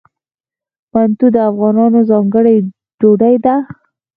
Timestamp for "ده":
3.45-3.55